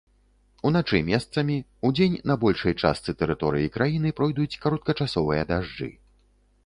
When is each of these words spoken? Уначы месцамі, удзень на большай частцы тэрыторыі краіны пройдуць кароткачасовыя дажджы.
Уначы 0.67 1.01
месцамі, 1.09 1.57
удзень 1.89 2.15
на 2.31 2.37
большай 2.43 2.73
частцы 2.85 3.15
тэрыторыі 3.19 3.71
краіны 3.79 4.15
пройдуць 4.21 4.51
кароткачасовыя 4.65 5.43
дажджы. 5.53 5.91